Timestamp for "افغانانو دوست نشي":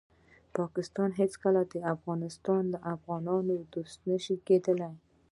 2.95-4.35